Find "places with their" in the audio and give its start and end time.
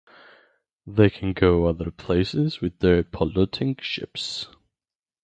1.91-3.03